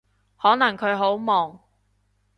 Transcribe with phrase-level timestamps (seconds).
[0.35, 1.59] 可能佢好忙